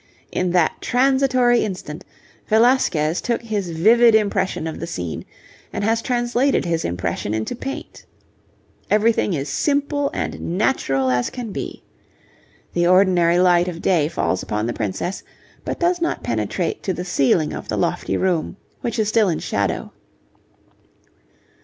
In 0.31 0.49
that 0.53 0.81
transitory 0.81 1.63
instant, 1.63 2.03
Velasquez 2.47 3.21
took 3.21 3.43
his 3.43 3.69
vivid 3.69 4.15
impression 4.15 4.65
of 4.65 4.79
the 4.79 4.87
scene, 4.87 5.25
and 5.71 5.83
has 5.83 6.01
translated 6.01 6.65
his 6.65 6.83
impression 6.83 7.35
into 7.35 7.55
paint. 7.55 8.03
Everything 8.89 9.35
is 9.35 9.47
simple 9.47 10.09
and 10.11 10.57
natural 10.57 11.11
as 11.11 11.29
can 11.29 11.51
be. 11.51 11.83
The 12.73 12.87
ordinary 12.87 13.37
light 13.37 13.67
of 13.67 13.79
day 13.79 14.07
falls 14.07 14.41
upon 14.41 14.65
the 14.65 14.73
princess, 14.73 15.21
but 15.63 15.79
does 15.79 16.01
not 16.01 16.23
penetrate 16.23 16.81
to 16.81 16.93
the 16.93 17.05
ceiling 17.05 17.53
of 17.53 17.67
the 17.69 17.77
lofty 17.77 18.17
room, 18.17 18.57
which 18.79 18.97
is 18.97 19.07
still 19.07 19.29
in 19.29 19.37
shadow. 19.37 19.93